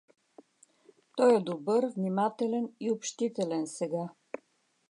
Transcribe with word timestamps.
Той 1.17 1.35
е 1.37 1.41
добър, 1.41 1.85
внимателен 1.95 2.71
и 2.79 2.91
общителен 2.91 3.67
сега. 3.67 4.09